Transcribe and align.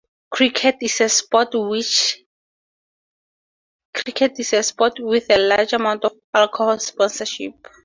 Cricket 0.31 0.77
is 0.81 0.99
a 1.01 1.09
sport 1.09 1.49
with 4.99 5.29
a 5.29 5.37
large 5.37 5.73
amount 5.73 6.05
of 6.05 6.13
alcohol 6.33 6.79
sponsorship. 6.79 7.67